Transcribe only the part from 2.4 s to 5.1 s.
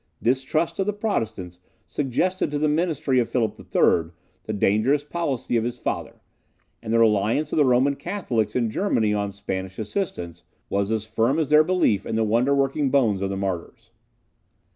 to the ministry of Philip III. the dangerous